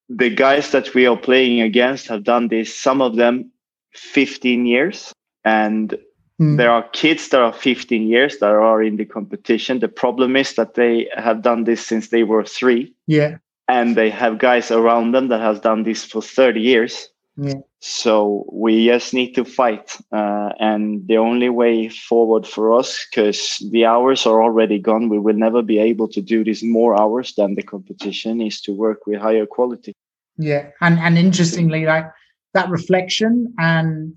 the 0.08 0.30
guys 0.30 0.70
that 0.70 0.94
we 0.94 1.06
are 1.06 1.16
playing 1.16 1.60
against 1.60 2.06
have 2.08 2.24
done 2.24 2.48
this 2.48 2.74
some 2.74 3.02
of 3.02 3.16
them 3.16 3.50
15 3.94 4.66
years. 4.66 5.12
And 5.44 5.98
Mm. 6.40 6.56
There 6.56 6.72
are 6.72 6.82
kids 6.88 7.28
that 7.28 7.40
are 7.40 7.52
15 7.52 8.08
years 8.08 8.38
that 8.38 8.50
are 8.50 8.82
in 8.82 8.96
the 8.96 9.04
competition. 9.04 9.78
The 9.78 9.86
problem 9.86 10.34
is 10.34 10.54
that 10.54 10.74
they 10.74 11.08
have 11.16 11.42
done 11.42 11.62
this 11.62 11.86
since 11.86 12.08
they 12.08 12.24
were 12.24 12.42
three. 12.42 12.92
Yeah 13.06 13.36
and 13.68 13.96
they 13.96 14.10
have 14.10 14.38
guys 14.38 14.70
around 14.70 15.12
them 15.12 15.28
that 15.28 15.40
has 15.40 15.60
done 15.60 15.82
this 15.82 16.04
for 16.04 16.22
30 16.22 16.60
years. 16.60 17.08
Yeah. 17.36 17.54
so 17.80 18.46
we 18.52 18.86
just 18.86 19.12
need 19.12 19.32
to 19.32 19.44
fight 19.44 19.96
uh, 20.12 20.50
and 20.60 21.04
the 21.08 21.16
only 21.16 21.48
way 21.48 21.88
forward 21.88 22.46
for 22.46 22.78
us 22.78 23.04
because 23.10 23.58
the 23.72 23.86
hours 23.86 24.24
are 24.24 24.40
already 24.40 24.78
gone. 24.78 25.08
We 25.08 25.18
will 25.18 25.34
never 25.34 25.60
be 25.60 25.80
able 25.80 26.06
to 26.10 26.22
do 26.22 26.44
this 26.44 26.62
more 26.62 26.96
hours 26.96 27.34
than 27.34 27.56
the 27.56 27.64
competition 27.64 28.40
is 28.40 28.60
to 28.60 28.72
work 28.72 29.04
with 29.04 29.20
higher 29.20 29.46
quality. 29.46 29.94
Yeah 30.38 30.70
and 30.80 30.98
and 30.98 31.18
interestingly 31.18 31.86
like 31.86 32.06
that 32.54 32.68
reflection 32.68 33.52
and 33.58 34.14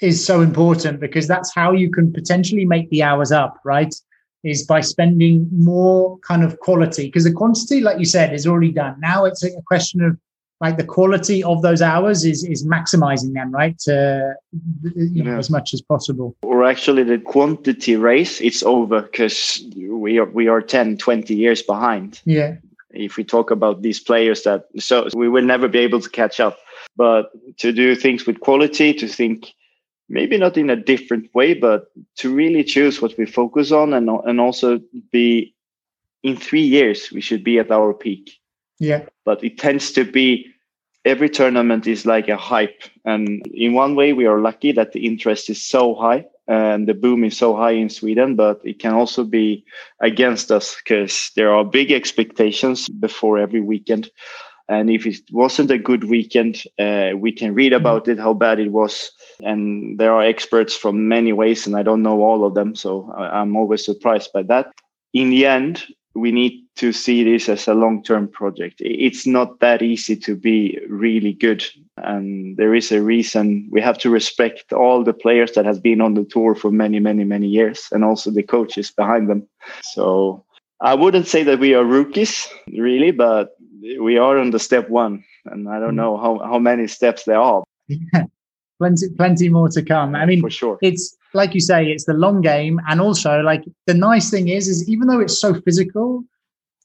is 0.00 0.24
so 0.24 0.40
important 0.40 1.00
because 1.00 1.26
that's 1.26 1.54
how 1.54 1.72
you 1.72 1.90
can 1.90 2.12
potentially 2.12 2.64
make 2.64 2.88
the 2.90 3.02
hours 3.02 3.32
up 3.32 3.58
right 3.64 3.94
is 4.44 4.64
by 4.64 4.80
spending 4.80 5.48
more 5.52 6.18
kind 6.18 6.44
of 6.44 6.58
quality 6.60 7.06
because 7.06 7.24
the 7.24 7.32
quantity, 7.32 7.80
like 7.80 7.98
you 7.98 8.04
said, 8.04 8.32
is 8.32 8.46
already 8.46 8.72
done. 8.72 8.96
Now 9.00 9.24
it's 9.24 9.42
a 9.42 9.50
question 9.66 10.02
of 10.02 10.16
like 10.60 10.76
the 10.76 10.84
quality 10.84 11.42
of 11.42 11.62
those 11.62 11.82
hours 11.82 12.24
is 12.24 12.44
is 12.44 12.66
maximizing 12.66 13.34
them 13.34 13.52
right 13.52 13.78
to 13.78 14.34
you 14.94 15.22
know, 15.22 15.32
yeah. 15.32 15.38
as 15.38 15.50
much 15.50 15.72
as 15.72 15.80
possible 15.80 16.36
or 16.42 16.64
actually 16.64 17.02
the 17.02 17.18
quantity 17.18 17.96
race 17.96 18.40
it's 18.40 18.62
over 18.62 19.02
because 19.02 19.64
we 19.76 20.18
are 20.18 20.24
we 20.26 20.48
are 20.48 20.60
10 20.60 20.98
20 20.98 21.34
years 21.34 21.62
behind 21.62 22.20
yeah 22.24 22.56
if 22.90 23.16
we 23.16 23.24
talk 23.24 23.50
about 23.50 23.82
these 23.82 24.00
players 24.00 24.42
that 24.42 24.64
so 24.78 25.08
we 25.14 25.28
will 25.28 25.44
never 25.44 25.68
be 25.68 25.78
able 25.78 26.00
to 26.00 26.10
catch 26.10 26.40
up 26.40 26.58
but 26.96 27.30
to 27.58 27.72
do 27.72 27.94
things 27.94 28.26
with 28.26 28.40
quality 28.40 28.92
to 28.92 29.06
think 29.06 29.52
maybe 30.08 30.38
not 30.38 30.56
in 30.56 30.70
a 30.70 30.76
different 30.76 31.32
way, 31.34 31.54
but 31.54 31.86
to 32.16 32.34
really 32.34 32.64
choose 32.64 33.00
what 33.02 33.16
we 33.18 33.26
focus 33.26 33.72
on 33.72 33.92
and 33.92 34.08
and 34.08 34.40
also 34.40 34.80
be 35.12 35.54
in 36.22 36.36
three 36.36 36.62
years 36.62 37.10
we 37.12 37.20
should 37.20 37.44
be 37.44 37.58
at 37.58 37.70
our 37.70 37.94
peak. 37.94 38.38
Yeah. 38.78 39.06
But 39.24 39.42
it 39.44 39.58
tends 39.58 39.92
to 39.92 40.04
be 40.04 40.46
every 41.04 41.30
tournament 41.30 41.86
is 41.86 42.04
like 42.04 42.28
a 42.28 42.36
hype. 42.36 42.82
And 43.04 43.46
in 43.48 43.72
one 43.72 43.94
way 43.94 44.12
we 44.12 44.26
are 44.26 44.40
lucky 44.40 44.72
that 44.72 44.92
the 44.92 45.06
interest 45.06 45.50
is 45.50 45.64
so 45.64 45.94
high 45.94 46.26
and 46.46 46.88
the 46.88 46.94
boom 46.94 47.24
is 47.24 47.36
so 47.36 47.56
high 47.56 47.72
in 47.72 47.90
Sweden, 47.90 48.36
but 48.36 48.60
it 48.64 48.78
can 48.78 48.94
also 48.94 49.24
be 49.24 49.64
against 50.00 50.50
us 50.50 50.76
because 50.76 51.30
there 51.36 51.52
are 51.52 51.64
big 51.64 51.92
expectations 51.92 52.88
before 52.88 53.38
every 53.38 53.60
weekend. 53.60 54.10
And 54.68 54.90
if 54.90 55.06
it 55.06 55.20
wasn't 55.32 55.70
a 55.70 55.78
good 55.78 56.04
weekend, 56.04 56.62
uh, 56.78 57.10
we 57.16 57.32
can 57.32 57.54
read 57.54 57.72
mm-hmm. 57.72 57.80
about 57.80 58.08
it, 58.08 58.18
how 58.18 58.34
bad 58.34 58.60
it 58.60 58.70
was. 58.70 59.10
And 59.42 59.98
there 59.98 60.12
are 60.12 60.22
experts 60.22 60.76
from 60.76 61.08
many 61.08 61.32
ways, 61.32 61.66
and 61.66 61.76
I 61.76 61.82
don't 61.82 62.02
know 62.02 62.22
all 62.22 62.44
of 62.44 62.54
them. 62.54 62.74
So 62.74 63.12
I'm 63.12 63.56
always 63.56 63.84
surprised 63.84 64.32
by 64.32 64.42
that. 64.44 64.72
In 65.14 65.30
the 65.30 65.46
end, 65.46 65.84
we 66.14 66.32
need 66.32 66.64
to 66.76 66.92
see 66.92 67.24
this 67.24 67.48
as 67.48 67.68
a 67.68 67.74
long 67.74 68.02
term 68.02 68.28
project. 68.28 68.76
It's 68.80 69.26
not 69.26 69.60
that 69.60 69.82
easy 69.82 70.16
to 70.16 70.36
be 70.36 70.78
really 70.88 71.32
good. 71.32 71.64
And 71.96 72.56
there 72.56 72.74
is 72.74 72.92
a 72.92 73.02
reason 73.02 73.68
we 73.70 73.80
have 73.80 73.98
to 73.98 74.10
respect 74.10 74.72
all 74.72 75.04
the 75.04 75.12
players 75.12 75.52
that 75.52 75.64
has 75.64 75.78
been 75.78 76.00
on 76.00 76.14
the 76.14 76.24
tour 76.24 76.54
for 76.54 76.70
many, 76.70 77.00
many, 77.00 77.24
many 77.24 77.46
years 77.46 77.88
and 77.92 78.04
also 78.04 78.30
the 78.30 78.42
coaches 78.42 78.90
behind 78.90 79.28
them. 79.28 79.46
So 79.82 80.44
I 80.80 80.94
wouldn't 80.94 81.26
say 81.26 81.42
that 81.42 81.58
we 81.58 81.74
are 81.74 81.84
rookies, 81.84 82.48
really, 82.68 83.10
but 83.10 83.56
we 83.80 84.18
are 84.18 84.38
on 84.38 84.50
the 84.50 84.58
step 84.58 84.88
one, 84.88 85.24
and 85.46 85.68
I 85.68 85.80
don't 85.80 85.92
mm. 85.92 85.96
know 85.96 86.16
how, 86.16 86.38
how 86.38 86.58
many 86.58 86.86
steps 86.86 87.24
there 87.24 87.40
are. 87.40 87.64
plenty, 88.78 89.08
plenty 89.16 89.48
more 89.48 89.68
to 89.70 89.82
come. 89.82 90.14
I 90.14 90.26
mean, 90.26 90.40
for 90.40 90.50
sure, 90.50 90.78
it's 90.82 91.16
like 91.34 91.54
you 91.54 91.60
say, 91.60 91.86
it's 91.86 92.04
the 92.04 92.14
long 92.14 92.40
game, 92.40 92.80
and 92.88 93.00
also 93.00 93.40
like 93.40 93.64
the 93.86 93.94
nice 93.94 94.30
thing 94.30 94.48
is, 94.48 94.68
is 94.68 94.88
even 94.88 95.08
though 95.08 95.20
it's 95.20 95.40
so 95.40 95.54
physical, 95.62 96.24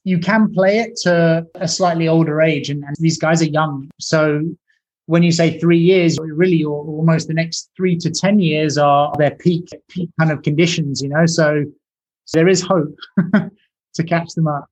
you 0.04 0.18
can 0.18 0.52
play 0.52 0.78
it 0.78 0.96
to 1.02 1.46
a 1.54 1.68
slightly 1.68 2.08
older 2.08 2.40
age, 2.40 2.70
and, 2.70 2.84
and 2.84 2.96
these 2.98 3.18
guys 3.18 3.42
are 3.42 3.46
young, 3.46 3.90
so 3.98 4.42
when 5.06 5.22
you 5.22 5.32
say 5.32 5.58
three 5.58 5.78
years, 5.78 6.18
really 6.18 6.64
almost 6.64 7.28
the 7.28 7.34
next 7.34 7.70
three 7.76 7.94
to 7.98 8.10
10 8.10 8.40
years 8.40 8.78
are 8.78 9.12
their 9.18 9.32
peak, 9.32 9.68
peak 9.90 10.08
kind 10.18 10.32
of 10.32 10.40
conditions, 10.40 11.02
you 11.02 11.10
know? 11.10 11.26
So 11.26 11.64
So 12.24 12.38
there 12.38 12.48
is 12.48 12.62
hope 12.62 12.96
to 13.94 14.02
catch 14.04 14.32
them 14.34 14.48
up. 14.48 14.70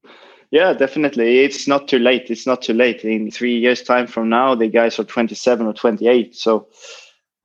Yeah, 0.52 0.74
definitely. 0.74 1.40
It's 1.40 1.66
not 1.66 1.88
too 1.88 1.98
late. 1.98 2.30
It's 2.30 2.46
not 2.46 2.60
too 2.60 2.74
late. 2.74 3.04
In 3.04 3.30
three 3.30 3.58
years' 3.58 3.82
time 3.82 4.06
from 4.06 4.28
now, 4.28 4.54
the 4.54 4.68
guys 4.68 4.98
are 4.98 5.04
27 5.04 5.66
or 5.66 5.72
28. 5.72 6.36
So, 6.36 6.68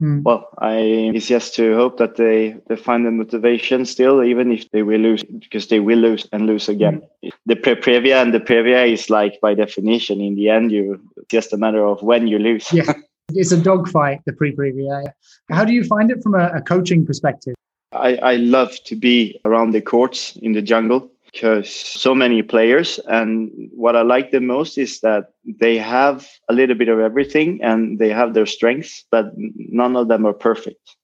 mm. 0.04 0.24
well, 0.24 0.50
I 0.58 1.12
it's 1.16 1.28
just 1.28 1.56
to 1.56 1.74
hope 1.76 2.00
that 2.00 2.18
they, 2.18 2.58
they 2.68 2.76
find 2.76 3.06
the 3.06 3.12
motivation 3.12 3.86
still, 3.86 4.22
even 4.22 4.52
if 4.52 4.70
they 4.72 4.84
will 4.84 5.00
lose, 5.00 5.24
because 5.24 5.68
they 5.68 5.80
will 5.80 6.00
lose 6.00 6.28
and 6.34 6.48
lose 6.48 6.68
again. 6.68 7.02
Mm. 7.24 7.32
The 7.46 7.56
pre 7.56 7.76
previa 7.76 8.22
and 8.22 8.34
the 8.34 8.42
previa 8.42 8.92
is 8.92 9.10
like 9.10 9.40
by 9.42 9.54
definition, 9.54 10.20
in 10.20 10.36
the 10.36 10.50
end, 10.50 10.74
you 10.74 11.00
just 11.30 11.54
a 11.54 11.58
matter 11.58 11.86
of 11.86 12.04
when 12.04 12.28
you 12.28 12.40
lose. 12.40 12.68
Yeah, 12.74 12.92
it's 13.30 13.54
a 13.54 13.62
dogfight, 13.62 14.20
the 14.26 14.34
pre 14.34 14.54
previa. 14.54 15.14
How 15.50 15.64
do 15.64 15.72
you 15.72 15.86
find 15.86 16.12
it 16.12 16.22
from 16.22 16.36
a, 16.36 16.52
a 16.56 16.62
coaching 16.62 17.06
perspective? 17.06 17.56
I, 17.94 18.18
I 18.18 18.36
love 18.36 18.76
to 18.84 18.98
be 18.98 19.40
around 19.46 19.72
the 19.72 19.80
courts 19.80 20.36
in 20.42 20.52
the 20.52 20.62
jungle 20.62 21.10
because 21.32 21.70
so 21.70 22.16
many 22.16 22.42
players 22.42 23.00
and 23.08 23.52
what 23.74 23.96
i 23.96 24.02
like 24.02 24.32
the 24.32 24.40
most 24.40 24.78
is 24.78 25.00
that 25.02 25.34
they 25.46 25.78
have 25.78 26.28
a 26.50 26.54
little 26.54 26.76
bit 26.76 26.90
of 26.90 27.00
everything 27.00 27.60
and 27.62 28.00
they 28.00 28.10
have 28.10 28.34
their 28.34 28.46
strengths 28.46 29.06
but 29.12 29.26
none 29.36 29.96
of 29.96 30.08
them 30.08 30.26
are 30.26 30.34
perfect 30.34 30.96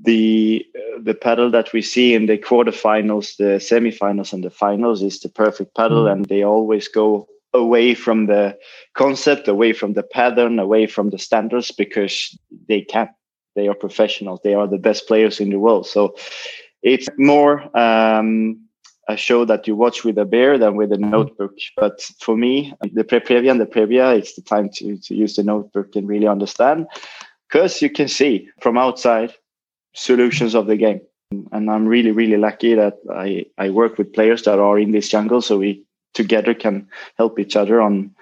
the 0.00 0.64
the 1.00 1.14
padel 1.14 1.50
that 1.52 1.72
we 1.72 1.82
see 1.82 2.14
in 2.14 2.26
the 2.26 2.38
quarterfinals 2.38 3.36
the 3.36 3.58
semifinals 3.58 4.32
and 4.32 4.44
the 4.44 4.50
finals 4.50 5.02
is 5.02 5.20
the 5.20 5.28
perfect 5.28 5.74
padel 5.74 6.04
mm. 6.04 6.12
and 6.12 6.26
they 6.26 6.42
always 6.42 6.88
go 6.88 7.26
away 7.52 7.94
from 7.94 8.26
the 8.26 8.56
concept 8.94 9.46
away 9.48 9.72
from 9.72 9.92
the 9.92 10.02
pattern 10.02 10.58
away 10.58 10.86
from 10.86 11.10
the 11.10 11.18
standards 11.18 11.70
because 11.70 12.36
they 12.68 12.80
can't. 12.82 13.10
they 13.54 13.68
are 13.68 13.74
professionals 13.74 14.40
they 14.42 14.54
are 14.54 14.66
the 14.66 14.78
best 14.78 15.06
players 15.06 15.40
in 15.40 15.50
the 15.50 15.58
world 15.58 15.86
so 15.86 16.14
it's 16.82 17.08
more 17.16 17.54
um, 17.76 18.63
a 19.08 19.16
show 19.16 19.44
that 19.44 19.66
you 19.66 19.76
watch 19.76 20.04
with 20.04 20.18
a 20.18 20.24
beer 20.24 20.58
than 20.58 20.76
with 20.76 20.92
a 20.92 20.96
mm-hmm. 20.96 21.10
notebook. 21.10 21.56
But 21.76 22.00
for 22.20 22.36
me, 22.36 22.74
the 22.92 23.04
pre-previa 23.04 23.50
and 23.50 23.60
the 23.60 23.66
previa, 23.66 24.16
it's 24.16 24.34
the 24.34 24.42
time 24.42 24.70
to, 24.74 24.96
to 24.96 25.14
use 25.14 25.36
the 25.36 25.42
notebook 25.42 25.94
and 25.96 26.08
really 26.08 26.26
understand 26.26 26.86
because 27.48 27.82
you 27.82 27.90
can 27.90 28.08
see 28.08 28.48
from 28.60 28.78
outside 28.78 29.34
solutions 29.94 30.54
of 30.54 30.66
the 30.66 30.76
game. 30.76 31.00
And 31.52 31.70
I'm 31.70 31.86
really, 31.86 32.10
really 32.10 32.36
lucky 32.36 32.74
that 32.74 32.94
I, 33.12 33.46
I 33.58 33.70
work 33.70 33.98
with 33.98 34.12
players 34.12 34.42
that 34.44 34.58
are 34.58 34.78
in 34.78 34.92
this 34.92 35.08
jungle 35.08 35.42
so 35.42 35.58
we 35.58 35.84
together 36.14 36.54
can 36.54 36.88
help 37.16 37.38
each 37.38 37.56
other 37.56 37.80
on 37.80 38.14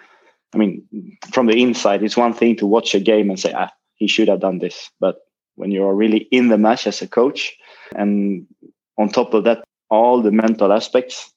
I 0.54 0.58
mean, 0.58 0.86
from 1.32 1.46
the 1.46 1.60
inside, 1.62 2.02
it's 2.02 2.16
one 2.16 2.34
thing 2.34 2.56
to 2.56 2.66
watch 2.66 2.94
a 2.94 3.00
game 3.00 3.30
and 3.30 3.40
say, 3.40 3.52
ah, 3.56 3.70
he 3.94 4.06
should 4.06 4.28
have 4.28 4.40
done 4.40 4.58
this. 4.58 4.90
But 5.00 5.16
when 5.56 5.70
you're 5.70 5.94
really 5.94 6.28
in 6.30 6.48
the 6.48 6.58
match 6.58 6.86
as 6.86 7.00
a 7.00 7.08
coach, 7.08 7.56
and 7.96 8.46
on 8.98 9.08
top 9.08 9.32
of 9.34 9.44
that, 9.44 9.64
all 9.92 10.22
the 10.22 10.32
mental 10.32 10.72
aspects 10.72 11.32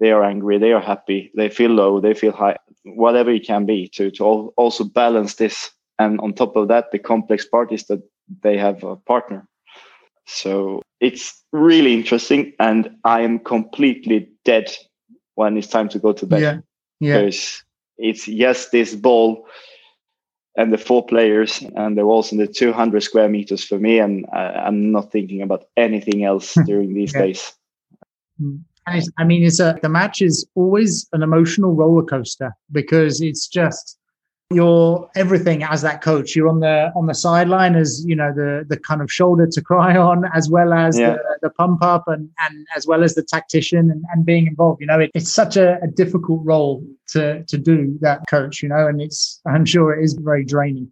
they 0.00 0.10
are 0.12 0.24
angry 0.24 0.58
they 0.58 0.72
are 0.72 0.86
happy 0.92 1.30
they 1.34 1.48
feel 1.48 1.70
low 1.70 2.00
they 2.00 2.14
feel 2.14 2.32
high 2.32 2.56
whatever 2.84 3.30
it 3.30 3.46
can 3.46 3.66
be 3.66 3.88
to, 3.88 4.10
to 4.10 4.24
also 4.24 4.84
balance 4.84 5.34
this. 5.34 5.70
And 5.98 6.20
on 6.20 6.34
top 6.34 6.56
of 6.56 6.68
that 6.68 6.90
the 6.92 6.98
complex 6.98 7.46
part 7.46 7.72
is 7.72 7.84
that 7.84 8.02
they 8.42 8.56
have 8.58 8.84
a 8.84 8.96
partner. 8.96 9.46
So 10.26 10.82
it's 11.00 11.42
really 11.52 11.92
interesting 11.92 12.52
and 12.58 12.90
i 13.04 13.20
am 13.20 13.38
completely 13.38 14.28
dead 14.44 14.72
when 15.34 15.56
it's 15.56 15.68
time 15.68 15.88
to 15.90 15.98
go 15.98 16.12
to 16.12 16.26
bed. 16.26 16.42
Yeah 16.42 16.58
yeah. 17.00 17.18
Because 17.18 17.62
it's 17.98 18.26
yes 18.26 18.70
this 18.70 18.94
ball 18.94 19.46
and 20.56 20.72
the 20.72 20.78
four 20.78 21.04
players 21.04 21.62
and 21.76 21.98
the 21.98 22.06
walls 22.06 22.32
in 22.32 22.38
the 22.38 22.46
200 22.46 23.02
square 23.02 23.28
meters 23.28 23.64
for 23.64 23.78
me 23.78 23.98
and 23.98 24.26
I, 24.32 24.68
am 24.68 24.92
not 24.92 25.12
thinking 25.12 25.42
about 25.42 25.64
anything 25.76 26.24
else 26.24 26.54
during 26.66 26.94
these 26.94 27.12
yeah. 27.12 27.22
days 27.22 27.52
Mm. 28.40 28.60
I 28.86 29.24
mean, 29.24 29.44
it's 29.44 29.60
a 29.60 29.78
the 29.80 29.88
match 29.88 30.20
is 30.20 30.46
always 30.54 31.08
an 31.12 31.22
emotional 31.22 31.72
roller 31.72 32.02
coaster 32.02 32.54
because 32.70 33.22
it's 33.22 33.48
just 33.48 33.98
you're 34.50 35.08
everything 35.16 35.62
as 35.62 35.80
that 35.82 36.02
coach. 36.02 36.36
You're 36.36 36.48
on 36.48 36.60
the 36.60 36.92
on 36.94 37.06
the 37.06 37.14
sideline 37.14 37.76
as 37.76 38.04
you 38.06 38.14
know 38.14 38.32
the 38.32 38.64
the 38.68 38.78
kind 38.78 39.00
of 39.00 39.10
shoulder 39.10 39.46
to 39.46 39.62
cry 39.62 39.96
on, 40.10 40.24
as 40.34 40.50
well 40.50 40.72
as 40.72 40.98
yeah. 40.98 41.12
the, 41.14 41.38
the, 41.42 41.50
pump 41.50 41.82
up, 41.82 42.04
and 42.08 42.28
and 42.40 42.66
as 42.76 42.86
well 42.86 43.02
as 43.02 43.14
the 43.14 43.22
tactician 43.22 43.90
and, 43.90 44.04
and 44.12 44.26
being 44.26 44.46
involved. 44.46 44.80
You 44.80 44.86
know, 44.86 45.00
it, 45.00 45.10
it's 45.14 45.32
such 45.32 45.56
a, 45.56 45.80
a 45.82 45.86
difficult 45.86 46.40
role 46.44 46.84
to 47.08 47.42
to 47.44 47.58
do 47.58 47.96
that 48.02 48.24
coach. 48.28 48.62
You 48.62 48.68
know, 48.68 48.86
and 48.86 49.00
it's 49.00 49.40
I'm 49.46 49.64
sure 49.64 49.98
it 49.98 50.04
is 50.04 50.14
very 50.14 50.44
draining 50.44 50.90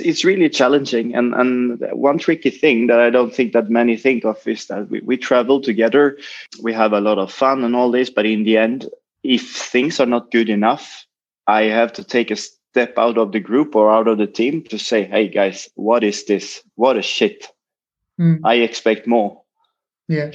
it's 0.00 0.24
really 0.24 0.48
challenging. 0.48 1.14
And 1.14 1.34
and 1.34 1.80
one 1.92 2.18
tricky 2.18 2.50
thing 2.50 2.86
that 2.88 3.00
i 3.00 3.10
don't 3.10 3.34
think 3.34 3.52
that 3.52 3.70
many 3.70 3.96
think 3.96 4.24
of 4.24 4.46
is 4.46 4.66
that 4.66 4.88
we, 4.90 5.00
we 5.00 5.16
travel 5.16 5.60
together. 5.60 6.18
We 6.62 6.72
have 6.72 6.92
a 6.92 7.00
lot 7.00 7.18
of 7.18 7.32
fun 7.32 7.64
and 7.64 7.74
all 7.76 7.90
this 7.90 8.10
but 8.10 8.26
in 8.26 8.44
the 8.44 8.56
end 8.56 8.88
if 9.22 9.56
things 9.56 10.00
are 10.00 10.06
not 10.06 10.30
good 10.30 10.48
enough 10.48 11.04
i 11.46 11.62
have 11.62 11.92
to 11.94 12.04
take 12.04 12.30
a 12.30 12.36
step 12.36 12.96
out 12.96 13.18
of 13.18 13.32
the 13.32 13.40
group 13.40 13.74
or 13.74 13.90
out 13.90 14.08
of 14.08 14.18
the 14.18 14.26
team 14.26 14.62
to 14.64 14.78
say 14.78 15.04
hey 15.04 15.28
guys 15.28 15.68
what 15.74 16.04
is 16.04 16.24
this? 16.24 16.62
What 16.76 16.96
a 16.96 17.02
shit. 17.02 17.46
Mm. 18.20 18.40
i 18.44 18.54
expect 18.56 19.06
more. 19.06 19.42
Yeah. 20.08 20.30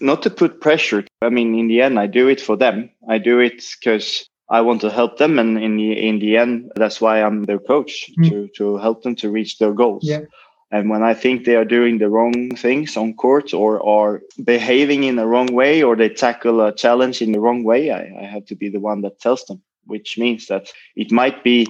Not 0.00 0.22
to 0.22 0.30
put 0.30 0.60
pressure. 0.60 1.04
I 1.20 1.28
mean 1.28 1.54
in 1.58 1.68
the 1.68 1.82
end 1.82 1.98
i 1.98 2.06
do 2.06 2.28
it 2.28 2.40
for 2.40 2.56
them. 2.56 2.90
I 3.08 3.18
do 3.18 3.40
it 3.40 3.64
because 3.78 4.28
I 4.52 4.60
want 4.60 4.82
to 4.82 4.90
help 4.90 5.16
them, 5.16 5.38
and 5.38 5.58
in 5.58 5.78
the 5.78 5.92
in 6.08 6.18
the 6.18 6.36
end, 6.36 6.70
that's 6.76 7.00
why 7.00 7.22
I'm 7.22 7.44
their 7.44 7.58
coach 7.58 8.10
mm. 8.18 8.28
to 8.28 8.48
to 8.58 8.76
help 8.76 9.02
them 9.02 9.16
to 9.16 9.30
reach 9.30 9.58
their 9.58 9.72
goals. 9.72 10.04
Yeah. 10.04 10.24
And 10.70 10.90
when 10.90 11.02
I 11.02 11.14
think 11.14 11.44
they 11.44 11.56
are 11.56 11.64
doing 11.64 11.98
the 11.98 12.08
wrong 12.08 12.56
things 12.56 12.96
on 12.96 13.14
court 13.14 13.52
or 13.52 13.84
are 13.86 14.22
behaving 14.42 15.04
in 15.04 15.16
the 15.16 15.26
wrong 15.26 15.52
way 15.52 15.82
or 15.82 15.96
they 15.96 16.08
tackle 16.08 16.62
a 16.62 16.74
challenge 16.74 17.20
in 17.20 17.32
the 17.32 17.40
wrong 17.40 17.62
way, 17.62 17.90
I, 17.90 18.02
I 18.22 18.24
have 18.24 18.46
to 18.46 18.54
be 18.54 18.70
the 18.70 18.80
one 18.80 19.02
that 19.02 19.20
tells 19.20 19.44
them. 19.46 19.62
Which 19.86 20.16
means 20.16 20.46
that 20.46 20.72
it 20.96 21.10
might 21.10 21.42
be 21.42 21.66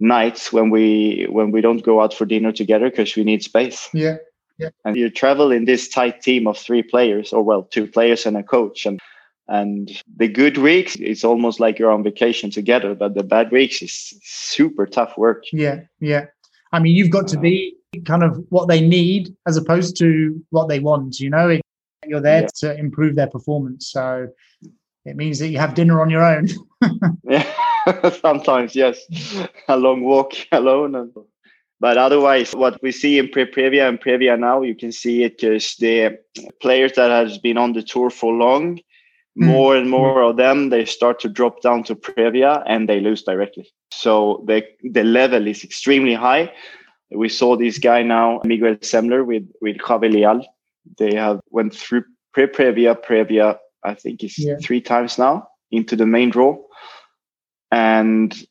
nights 0.00 0.52
when 0.52 0.70
we 0.70 1.26
when 1.28 1.50
we 1.50 1.60
don't 1.60 1.84
go 1.84 2.00
out 2.00 2.14
for 2.14 2.26
dinner 2.26 2.52
together 2.52 2.88
because 2.90 3.14
we 3.14 3.24
need 3.24 3.42
space. 3.42 3.88
Yeah. 3.92 4.16
Yeah. 4.58 4.70
And 4.84 4.96
you 4.96 5.10
travel 5.10 5.52
in 5.52 5.64
this 5.64 5.88
tight 5.88 6.22
team 6.22 6.46
of 6.46 6.56
three 6.56 6.82
players, 6.82 7.32
or 7.32 7.42
well, 7.42 7.62
two 7.64 7.86
players 7.86 8.26
and 8.26 8.36
a 8.36 8.42
coach, 8.42 8.86
and 8.86 9.00
and 9.48 9.90
the 10.16 10.28
good 10.28 10.58
weeks, 10.58 10.96
it's 10.96 11.24
almost 11.24 11.60
like 11.60 11.78
you're 11.78 11.90
on 11.90 12.02
vacation 12.02 12.50
together. 12.50 12.94
But 12.94 13.14
the 13.14 13.24
bad 13.24 13.50
weeks 13.50 13.82
is 13.82 14.14
super 14.22 14.86
tough 14.86 15.16
work. 15.18 15.44
Yeah, 15.52 15.80
yeah. 16.00 16.26
I 16.72 16.78
mean, 16.78 16.96
you've 16.96 17.10
got 17.10 17.28
to 17.28 17.38
be 17.38 17.76
kind 18.06 18.22
of 18.22 18.44
what 18.48 18.68
they 18.68 18.80
need 18.80 19.34
as 19.46 19.56
opposed 19.56 19.96
to 19.98 20.42
what 20.50 20.68
they 20.68 20.78
want. 20.78 21.20
You 21.20 21.30
know, 21.30 21.58
you're 22.06 22.20
there 22.20 22.42
yeah. 22.42 22.48
to 22.56 22.78
improve 22.78 23.14
their 23.14 23.26
performance. 23.26 23.90
So 23.90 24.28
it 25.04 25.16
means 25.16 25.38
that 25.38 25.48
you 25.48 25.58
have 25.58 25.74
dinner 25.74 26.00
on 26.00 26.10
your 26.10 26.24
own. 26.24 26.48
yeah, 27.24 27.46
sometimes 28.20 28.74
yes, 28.74 29.00
a 29.68 29.76
long 29.76 30.02
walk 30.02 30.32
alone. 30.52 30.94
And, 30.94 31.12
but 31.80 31.98
otherwise, 31.98 32.52
what 32.54 32.80
we 32.82 32.92
see 32.92 33.18
in 33.18 33.28
Pre 33.28 33.44
Previa 33.46 33.88
and 33.88 34.00
Previa 34.00 34.38
now, 34.38 34.62
you 34.62 34.74
can 34.74 34.92
see 34.92 35.24
it 35.24 35.38
because 35.38 35.74
the 35.76 36.18
players 36.60 36.92
that 36.92 37.10
has 37.10 37.38
been 37.38 37.58
on 37.58 37.72
the 37.72 37.82
tour 37.82 38.10
for 38.10 38.32
long. 38.32 38.78
More 39.34 39.76
and 39.76 39.88
more 39.88 40.22
of 40.22 40.36
them 40.36 40.68
they 40.68 40.84
start 40.84 41.18
to 41.20 41.28
drop 41.28 41.62
down 41.62 41.84
to 41.84 41.94
previa 41.94 42.62
and 42.66 42.86
they 42.86 43.00
lose 43.00 43.22
directly 43.22 43.72
so 43.90 44.42
the 44.46 44.62
the 44.82 45.04
level 45.04 45.46
is 45.46 45.64
extremely 45.64 46.14
high 46.14 46.52
we 47.10 47.28
saw 47.28 47.56
this 47.56 47.78
guy 47.78 48.02
now 48.02 48.40
miguel 48.44 48.74
semmler 48.76 49.24
with 49.24 49.46
with 49.60 49.76
javi 49.78 50.12
leal 50.12 50.44
they 50.98 51.14
have 51.14 51.40
went 51.50 51.74
through 51.74 52.04
pre 52.32 52.46
previa 52.46 52.94
previa 52.94 53.56
i 53.84 53.94
think 53.94 54.22
it's 54.22 54.38
yeah. 54.38 54.56
three 54.60 54.80
times 54.80 55.18
now 55.18 55.46
into 55.70 55.94
the 55.96 56.06
main 56.06 56.30
draw 56.30 56.56
and 57.70 58.46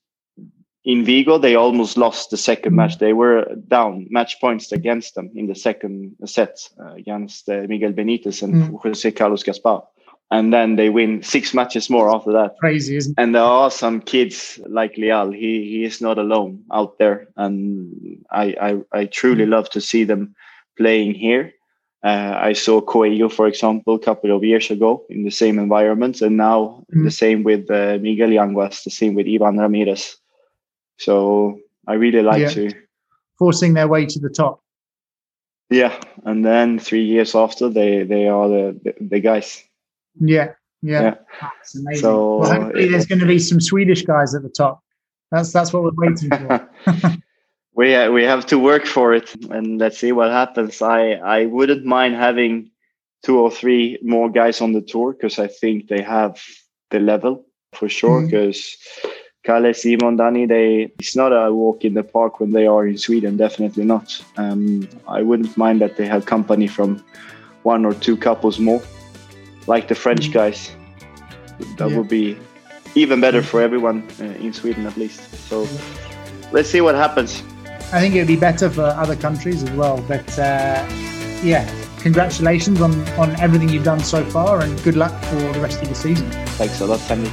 in 0.83 1.05
Vigo, 1.05 1.37
they 1.37 1.53
almost 1.53 1.95
lost 1.95 2.31
the 2.31 2.37
second 2.37 2.73
mm. 2.73 2.77
match. 2.77 2.97
They 2.97 3.13
were 3.13 3.45
down 3.67 4.07
match 4.09 4.41
points 4.41 4.71
against 4.71 5.13
them 5.13 5.29
in 5.35 5.45
the 5.45 5.53
second 5.53 6.15
set 6.25 6.57
uh, 6.79 6.93
against 6.93 7.47
uh, 7.47 7.67
Miguel 7.67 7.93
Benitez 7.93 8.41
and 8.41 8.55
mm. 8.55 8.81
Jose 8.81 9.11
Carlos 9.11 9.43
Gaspar 9.43 9.83
and 10.31 10.53
then 10.53 10.77
they 10.77 10.89
win 10.89 11.21
six 11.21 11.53
matches 11.53 11.89
more 11.89 12.13
after 12.13 12.31
that. 12.31 12.57
Crazy, 12.59 12.95
isn't 12.95 13.11
it? 13.11 13.21
And 13.21 13.35
there 13.35 13.43
are 13.43 13.69
some 13.69 13.99
kids 13.99 14.59
like 14.65 14.97
Leal. 14.97 15.31
He 15.31 15.65
he 15.69 15.83
is 15.83 16.01
not 16.01 16.17
alone 16.17 16.63
out 16.71 16.97
there, 16.97 17.27
and 17.35 17.93
I 18.31 18.55
I, 18.93 18.99
I 18.99 19.05
truly 19.05 19.45
love 19.45 19.69
to 19.71 19.81
see 19.81 20.05
them 20.05 20.33
playing 20.77 21.13
here. 21.15 21.53
Uh, 22.03 22.35
I 22.35 22.53
saw 22.53 22.81
Coello, 22.81 23.31
for 23.31 23.45
example, 23.45 23.93
a 23.93 23.99
couple 23.99 24.35
of 24.35 24.43
years 24.43 24.71
ago 24.71 25.05
in 25.09 25.23
the 25.23 25.29
same 25.29 25.59
environment, 25.59 26.21
and 26.21 26.35
now 26.37 26.83
mm. 26.95 27.03
the 27.03 27.11
same 27.11 27.43
with 27.43 27.69
uh, 27.69 27.99
Miguel 28.01 28.29
Yanguas, 28.29 28.83
the 28.83 28.89
same 28.89 29.13
with 29.13 29.27
Ivan 29.27 29.59
Ramirez. 29.59 30.17
So 30.97 31.59
I 31.87 31.93
really 31.93 32.23
like 32.23 32.41
yeah. 32.41 32.49
to 32.49 32.71
forcing 33.37 33.73
their 33.73 33.87
way 33.87 34.05
to 34.05 34.19
the 34.19 34.29
top. 34.29 34.63
Yeah, 35.69 35.95
and 36.23 36.43
then 36.43 36.79
three 36.79 37.03
years 37.03 37.35
after, 37.35 37.69
they 37.69 38.03
they 38.03 38.27
are 38.27 38.47
the 38.47 38.79
the, 38.83 38.93
the 39.01 39.19
guys. 39.19 39.63
Yeah, 40.19 40.53
yeah, 40.81 41.01
yeah. 41.01 41.15
that's 41.41 41.75
amazing. 41.75 42.01
So, 42.01 42.37
well, 42.37 42.61
hopefully, 42.61 42.89
there's 42.89 43.05
going 43.05 43.19
to 43.19 43.25
be 43.25 43.39
some 43.39 43.61
Swedish 43.61 44.03
guys 44.03 44.35
at 44.35 44.43
the 44.43 44.49
top. 44.49 44.83
That's 45.31 45.51
that's 45.53 45.71
what 45.73 45.83
we're 45.83 45.91
waiting 45.95 46.29
for. 46.29 46.69
we 47.75 47.95
uh, 47.95 48.11
we 48.11 48.23
have 48.23 48.45
to 48.47 48.59
work 48.59 48.85
for 48.85 49.13
it, 49.13 49.33
and 49.51 49.79
let's 49.79 49.97
see 49.97 50.11
what 50.11 50.31
happens. 50.31 50.81
I 50.81 51.13
I 51.13 51.45
wouldn't 51.45 51.85
mind 51.85 52.15
having 52.15 52.71
two 53.23 53.39
or 53.39 53.51
three 53.51 53.99
more 54.01 54.29
guys 54.29 54.61
on 54.61 54.73
the 54.73 54.81
tour 54.81 55.13
because 55.13 55.39
I 55.39 55.47
think 55.47 55.87
they 55.87 56.01
have 56.01 56.41
the 56.89 56.99
level 56.99 57.45
for 57.73 57.87
sure. 57.89 58.21
Because 58.23 58.57
mm-hmm. 58.57 59.09
Kalle, 59.43 59.73
Simon, 59.73 60.17
Danny, 60.17 60.45
they 60.45 60.91
it's 60.99 61.15
not 61.15 61.31
a 61.31 61.53
walk 61.53 61.83
in 61.83 61.93
the 61.93 62.03
park 62.03 62.39
when 62.39 62.51
they 62.51 62.67
are 62.67 62.85
in 62.85 62.97
Sweden. 62.97 63.37
Definitely 63.37 63.85
not. 63.85 64.23
Um, 64.37 64.87
I 65.07 65.21
wouldn't 65.21 65.57
mind 65.57 65.81
that 65.81 65.97
they 65.97 66.07
have 66.07 66.25
company 66.25 66.67
from 66.67 67.03
one 67.63 67.85
or 67.85 67.93
two 67.93 68.17
couples 68.17 68.59
more, 68.59 68.81
like 69.67 69.87
the 69.87 69.95
French 69.95 70.25
mm-hmm. 70.25 70.33
guys. 70.33 70.71
That 71.77 71.89
yeah. 71.89 71.97
would 71.97 72.07
be 72.07 72.37
even 72.95 73.21
better 73.21 73.41
for 73.41 73.61
everyone 73.61 74.07
uh, 74.19 74.23
in 74.23 74.53
Sweden, 74.53 74.85
at 74.85 74.97
least. 74.97 75.21
So 75.47 75.67
let's 76.51 76.69
see 76.69 76.81
what 76.81 76.95
happens. 76.95 77.43
I 77.93 77.99
think 77.99 78.15
it 78.15 78.19
would 78.19 78.27
be 78.27 78.37
better 78.37 78.69
for 78.69 78.83
other 78.83 79.15
countries 79.15 79.63
as 79.63 79.71
well. 79.71 80.03
But 80.07 80.27
uh, 80.39 80.85
yeah, 81.43 81.69
congratulations 81.99 82.81
on, 82.81 83.07
on 83.11 83.31
everything 83.39 83.69
you've 83.69 83.83
done 83.83 83.99
so 83.99 84.23
far 84.25 84.61
and 84.61 84.81
good 84.83 84.95
luck 84.95 85.21
for 85.25 85.35
the 85.35 85.59
rest 85.59 85.81
of 85.81 85.89
the 85.89 85.95
season. 85.95 86.29
Thanks 86.57 86.79
a 86.81 86.85
lot, 86.85 86.99
Sandy. 86.99 87.31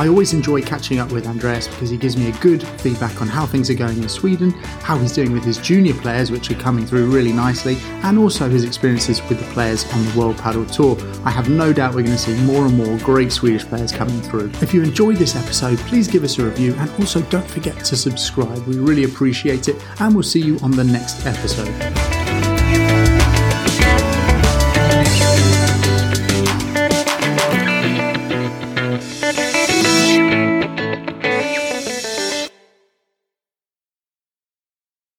I 0.00 0.08
always 0.08 0.32
enjoy 0.32 0.62
catching 0.62 0.98
up 0.98 1.12
with 1.12 1.26
Andreas 1.26 1.68
because 1.68 1.90
he 1.90 1.98
gives 1.98 2.16
me 2.16 2.30
a 2.30 2.32
good 2.38 2.66
feedback 2.80 3.20
on 3.20 3.28
how 3.28 3.44
things 3.44 3.68
are 3.68 3.74
going 3.74 4.02
in 4.02 4.08
Sweden, 4.08 4.50
how 4.80 4.96
he's 4.96 5.12
doing 5.12 5.30
with 5.30 5.44
his 5.44 5.58
junior 5.58 5.92
players, 5.92 6.30
which 6.30 6.50
are 6.50 6.54
coming 6.54 6.86
through 6.86 7.10
really 7.10 7.34
nicely, 7.34 7.76
and 8.02 8.18
also 8.18 8.48
his 8.48 8.64
experiences 8.64 9.20
with 9.28 9.38
the 9.38 9.52
players 9.52 9.84
on 9.92 10.02
the 10.06 10.18
World 10.18 10.36
Padel 10.36 10.64
Tour. 10.74 10.96
I 11.26 11.30
have 11.30 11.50
no 11.50 11.74
doubt 11.74 11.94
we're 11.94 12.00
going 12.02 12.16
to 12.16 12.18
see 12.18 12.34
more 12.44 12.64
and 12.64 12.78
more 12.78 12.96
great 13.00 13.30
Swedish 13.30 13.66
players 13.66 13.92
coming 13.92 14.22
through. 14.22 14.50
If 14.62 14.72
you 14.72 14.82
enjoyed 14.82 15.16
this 15.16 15.36
episode, 15.36 15.76
please 15.80 16.08
give 16.08 16.24
us 16.24 16.38
a 16.38 16.46
review 16.46 16.74
and 16.78 16.90
also 16.98 17.20
don't 17.24 17.46
forget 17.46 17.84
to 17.84 17.94
subscribe. 17.94 18.66
We 18.66 18.78
really 18.78 19.04
appreciate 19.04 19.68
it, 19.68 19.76
and 20.00 20.14
we'll 20.14 20.22
see 20.22 20.40
you 20.40 20.58
on 20.60 20.70
the 20.70 20.84
next 20.84 21.26
episode. 21.26 22.19